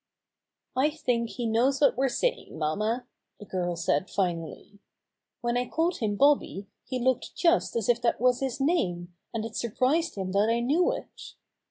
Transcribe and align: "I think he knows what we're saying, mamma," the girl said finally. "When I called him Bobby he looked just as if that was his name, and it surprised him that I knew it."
"I 0.75 0.89
think 0.89 1.29
he 1.29 1.45
knows 1.45 1.79
what 1.79 1.95
we're 1.95 2.09
saying, 2.09 2.57
mamma," 2.57 3.05
the 3.39 3.45
girl 3.45 3.75
said 3.75 4.09
finally. 4.09 4.79
"When 5.41 5.55
I 5.57 5.67
called 5.67 5.97
him 5.97 6.15
Bobby 6.15 6.65
he 6.83 6.97
looked 6.97 7.35
just 7.35 7.75
as 7.75 7.87
if 7.87 8.01
that 8.01 8.19
was 8.19 8.39
his 8.39 8.59
name, 8.59 9.13
and 9.31 9.45
it 9.45 9.55
surprised 9.55 10.15
him 10.15 10.31
that 10.31 10.49
I 10.49 10.59
knew 10.59 10.91
it." 10.91 11.35